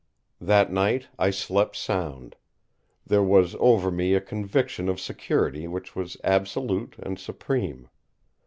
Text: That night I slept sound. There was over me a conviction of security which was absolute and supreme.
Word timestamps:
That 0.39 0.71
night 0.73 1.09
I 1.19 1.29
slept 1.29 1.75
sound. 1.75 2.35
There 3.05 3.21
was 3.21 3.55
over 3.59 3.91
me 3.91 4.15
a 4.15 4.19
conviction 4.19 4.89
of 4.89 4.99
security 4.99 5.67
which 5.67 5.95
was 5.95 6.17
absolute 6.23 6.95
and 6.97 7.19
supreme. 7.19 7.87